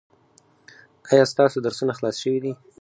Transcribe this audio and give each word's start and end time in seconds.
ایا 1.11 1.25
ستاسو 1.33 1.57
درسونه 1.65 1.93
خلاص 1.97 2.15
شوي 2.23 2.39
دي؟ 2.43 2.51